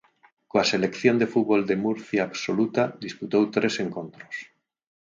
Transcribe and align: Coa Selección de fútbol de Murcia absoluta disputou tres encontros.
Coa 0.49 0.69
Selección 0.71 1.15
de 1.21 1.27
fútbol 1.33 1.61
de 1.69 1.75
Murcia 1.85 2.21
absoluta 2.25 2.83
disputou 3.05 3.43
tres 3.55 3.75
encontros. 3.85 4.35